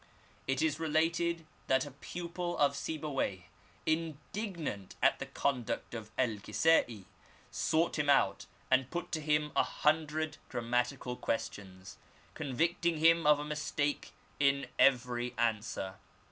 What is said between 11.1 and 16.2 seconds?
questions, convicting him of a mistake in every answer.